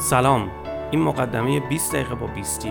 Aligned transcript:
سلام 0.00 0.50
این 0.90 1.02
مقدمه 1.02 1.60
20 1.60 1.92
دقیقه 1.92 2.14
با 2.14 2.26
20 2.26 2.66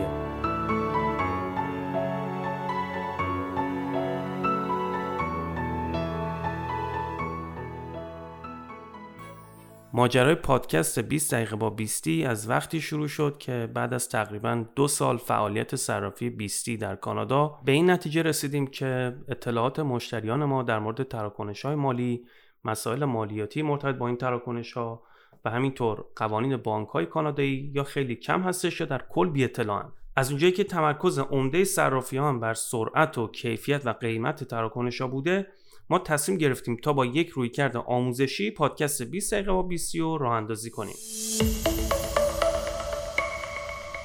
ماجرای 9.94 10.36
پادکست 10.36 11.00
20 11.00 11.34
دقیقه 11.34 11.56
با 11.56 11.70
20 11.70 12.08
از 12.08 12.50
وقتی 12.50 12.82
شروع 12.82 13.08
شد 13.08 13.38
که 13.38 13.70
بعد 13.74 13.94
از 13.94 14.10
تقریبا 14.10 14.66
دو 14.76 14.88
سال 14.88 15.18
فعالیت 15.18 15.76
صرافی 15.76 16.30
20 16.30 16.70
در 16.70 16.96
کانادا 16.96 17.60
به 17.66 17.72
این 17.72 17.90
نتیجه 17.90 18.22
رسیدیم 18.22 18.68
که 18.68 19.16
اطلاعات 19.28 19.80
مشتریان 19.80 20.46
ما 20.46 20.64
در 20.64 20.80
مورد 20.80 21.04
تراکنش 21.04 21.66
های 21.66 21.76
مالی 21.76 22.26
مسائل 22.64 23.06
مالیاتی 23.06 23.62
مرتبط 23.62 23.96
با 23.96 24.08
این 24.08 24.18
تراکنش 24.18 24.74
ها 24.74 25.04
همینطور 25.50 26.06
قوانین 26.16 26.58
بانک 26.58 26.88
های 26.88 27.06
کانادایی 27.06 27.72
یا 27.74 27.84
خیلی 27.84 28.16
کم 28.16 28.42
هستش 28.42 28.80
یا 28.80 28.86
در 28.86 29.02
کل 29.10 29.30
بی 29.30 29.44
اطلاعن. 29.44 29.92
از 30.16 30.30
اونجایی 30.30 30.54
که 30.54 30.64
تمرکز 30.64 31.20
عمده 31.20 31.64
صرافیان 31.64 32.40
بر 32.40 32.54
سرعت 32.54 33.18
و 33.18 33.28
کیفیت 33.28 33.82
و 33.86 33.90
قیمت 33.90 34.44
تراکنش 34.44 35.02
ها 35.02 35.08
بوده 35.08 35.48
ما 35.90 36.00
تصمیم 36.00 36.38
گرفتیم 36.38 36.76
تا 36.76 36.94
با 36.94 37.06
یک 37.06 37.30
رویکرد 37.30 37.78
آموزشی 37.78 38.52
پادکست 38.52 39.02
20 39.02 39.34
دقیقه 39.34 39.52
با 39.52 39.62
20 39.62 39.96
رو 39.96 40.18
راه 40.18 40.34
اندازی 40.34 40.70
کنیم 40.70 40.96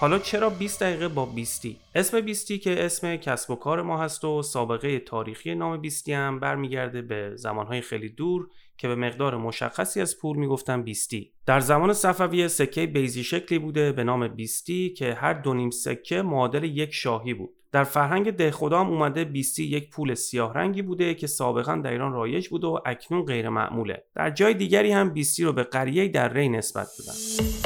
حالا 0.02 0.18
چرا 0.18 0.50
20 0.50 0.82
دقیقه 0.82 1.08
با 1.08 1.26
20 1.26 1.62
اسم 1.94 2.20
20 2.20 2.52
که 2.52 2.84
اسم 2.84 3.16
کسب 3.16 3.50
و 3.50 3.56
کار 3.56 3.82
ما 3.82 3.98
هست 4.02 4.24
و 4.24 4.42
سابقه 4.42 4.98
تاریخی 4.98 5.54
نام 5.54 5.80
20 5.80 6.08
هم 6.08 6.40
برمیگرده 6.40 7.02
به 7.02 7.32
زمانهای 7.36 7.80
خیلی 7.80 8.08
دور 8.08 8.48
که 8.78 8.88
به 8.88 8.94
مقدار 8.94 9.36
مشخصی 9.36 10.00
از 10.00 10.18
پول 10.18 10.36
می‌گفتن 10.36 10.82
20 10.82 11.10
در 11.46 11.60
زمان 11.60 11.92
صفوی 11.92 12.48
سکه 12.48 12.86
بیزی 12.86 13.24
شکلی 13.24 13.58
بوده 13.58 13.92
به 13.92 14.04
نام 14.04 14.28
20 14.28 14.66
که 14.96 15.14
هر 15.14 15.32
دو 15.32 15.54
نیم 15.54 15.70
سکه 15.70 16.22
معادل 16.22 16.64
یک 16.64 16.94
شاهی 16.94 17.34
بود. 17.34 17.50
در 17.72 17.84
فرهنگ 17.84 18.30
دهخدا 18.30 18.80
هم 18.80 18.90
اومده 18.90 19.24
بیستی 19.24 19.64
یک 19.64 19.90
پول 19.90 20.14
سیاه 20.14 20.54
رنگی 20.54 20.82
بوده 20.82 21.14
که 21.14 21.26
سابقا 21.26 21.76
در 21.76 21.90
ایران 21.90 22.12
رایج 22.12 22.48
بوده 22.48 22.66
و 22.66 22.78
اکنون 22.86 23.24
غیر 23.24 23.48
معموله 23.48 24.04
در 24.14 24.30
جای 24.30 24.54
دیگری 24.54 24.92
هم 24.92 25.10
بیستی 25.10 25.44
رو 25.44 25.52
به 25.52 25.62
قریه 25.62 26.08
در 26.08 26.32
ری 26.32 26.48
نسبت 26.48 26.86
دادن 26.98 27.61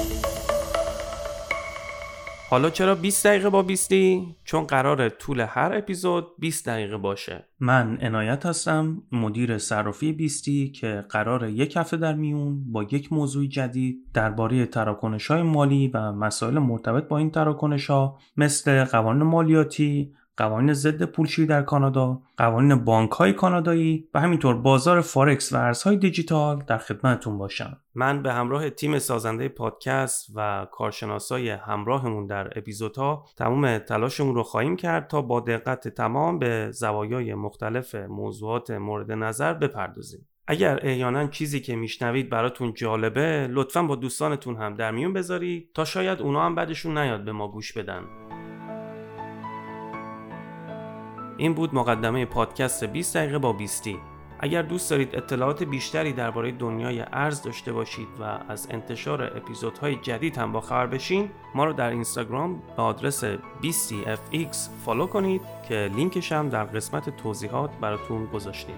حالا 2.49 2.71
چرا 2.71 2.95
20 2.95 3.27
دقیقه 3.27 3.51
با 3.51 3.63
20 3.63 3.93
چون 4.45 4.65
قرار 4.65 5.09
طول 5.09 5.41
هر 5.41 5.73
اپیزود 5.75 6.27
20 6.39 6.67
دقیقه 6.67 6.97
باشه. 6.97 7.49
من 7.61 7.99
عنایت 8.01 8.47
هستم 8.47 9.03
مدیر 9.13 9.59
صرافی 9.59 10.13
20 10.13 10.45
که 10.75 11.05
قرار 11.09 11.49
یک 11.49 11.77
هفته 11.77 11.97
در 11.97 12.15
میون 12.15 12.73
با 12.73 12.83
یک 12.83 13.13
موضوع 13.13 13.47
جدید 13.47 13.97
درباره 14.15 14.67
تراکنش 14.67 15.27
های 15.27 15.43
مالی 15.43 15.89
و 15.95 16.13
مسائل 16.13 16.59
مرتبط 16.59 17.09
با 17.09 17.19
این 17.19 17.31
تراکنش 17.31 17.91
ها 17.91 18.19
مثل 18.37 18.85
قوانین 18.85 19.23
مالیاتی 19.23 20.13
قوانین 20.37 20.73
ضد 20.73 21.03
پولشویی 21.03 21.47
در 21.47 21.63
کانادا، 21.63 22.21
قوانین 22.37 22.85
بانک 22.85 23.11
های 23.11 23.33
کانادایی 23.33 24.09
و 24.15 24.21
همینطور 24.21 24.57
بازار 24.57 25.01
فارکس 25.01 25.53
و 25.53 25.57
ارزهای 25.57 25.97
دیجیتال 25.97 26.63
در 26.67 26.79
خدمتتون 26.79 27.39
باشم. 27.39 27.77
من 27.95 28.23
به 28.23 28.33
همراه 28.33 28.71
تیم 28.71 28.99
سازنده 28.99 29.49
پادکست 29.49 30.33
و 30.35 30.67
کارشناسای 30.73 31.51
همراهمون 31.51 32.27
در 32.27 32.59
اپیزودها 32.59 33.25
تمام 33.37 33.79
تلاشمون 33.79 34.35
رو 34.35 34.43
خواهیم 34.43 34.77
کرد 34.77 35.09
تا 35.09 35.23
با 35.23 35.41
دقت 35.41 35.89
تمام 35.89 36.39
به 36.39 36.71
زوایای 36.71 37.35
مختلف 37.35 37.95
موضوعات 37.95 38.71
مورد 38.71 39.13
نظر 39.13 39.55
بپردازیم. 39.55 40.27
اگر 40.49 40.79
احیانا 40.83 41.27
چیزی 41.27 41.61
که 41.61 41.77
میشنوید 41.77 42.31
براتون 42.31 42.75
جالبه 42.75 43.49
لطفا 43.51 43.83
با 43.83 43.97
دوستانتون 43.97 44.57
هم 44.57 44.75
در 44.75 44.91
میون 44.91 45.13
بذارید 45.13 45.71
تا 45.75 45.85
شاید 45.85 46.21
اونا 46.21 46.47
هم 46.47 46.55
بعدشون 46.55 46.99
نیاد 46.99 47.25
به 47.25 47.33
ما 47.33 47.49
گوش 47.49 47.73
بدن. 47.73 48.26
این 51.37 51.55
بود 51.55 51.75
مقدمه 51.75 52.25
پادکست 52.25 52.85
20 52.85 53.17
دقیقه 53.17 53.39
با 53.39 53.53
20 53.53 53.89
اگر 54.41 54.63
دوست 54.63 54.91
دارید 54.91 55.17
اطلاعات 55.17 55.63
بیشتری 55.63 56.13
درباره 56.13 56.53
دنیای 56.53 57.05
ارز 57.13 57.43
داشته 57.43 57.73
باشید 57.73 58.09
و 58.21 58.23
از 58.49 58.69
انتشار 58.71 59.23
اپیزودهای 59.23 59.97
جدید 59.97 60.39
هم 60.39 60.53
با 60.53 60.61
خبر 60.61 60.87
بشین 60.87 61.31
ما 61.55 61.65
رو 61.65 61.73
در 61.73 61.91
اینستاگرام 61.91 62.63
به 62.77 62.83
آدرس 62.83 63.25
20fx 63.63 64.57
فالو 64.85 65.07
کنید 65.07 65.43
که 65.69 65.91
لینکش 65.97 66.33
هم 66.33 66.49
در 66.49 66.65
قسمت 66.65 67.17
توضیحات 67.17 67.71
براتون 67.81 68.27
گذاشتیم. 68.27 68.77